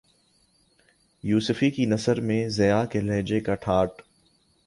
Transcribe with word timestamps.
یوسفی 1.23 1.69
کی 1.71 1.85
نثر 1.85 2.21
میں 2.21 2.47
ضیاء 2.49 2.83
کے 2.85 3.01
لہجے 3.01 3.39
کا 3.39 3.55
ٹھاٹ 3.55 4.01